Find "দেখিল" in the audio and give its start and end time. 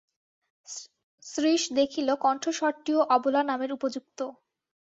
1.73-2.09